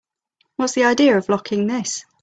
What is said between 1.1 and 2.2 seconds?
of locking this?